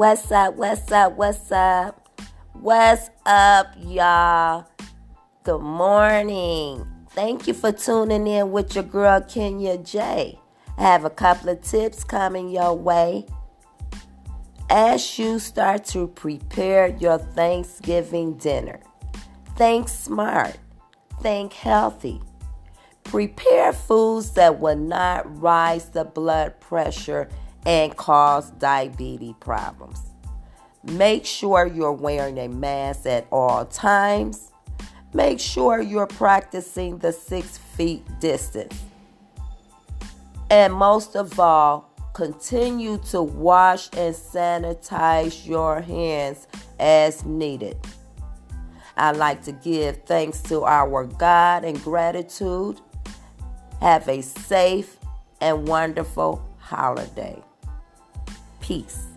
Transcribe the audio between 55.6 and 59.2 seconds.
wonderful holiday. Peace.